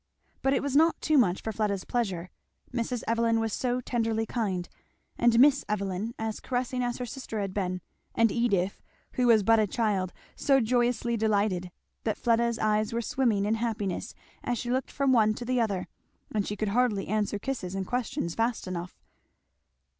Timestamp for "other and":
15.61-16.47